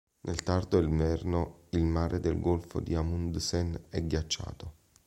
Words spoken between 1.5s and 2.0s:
il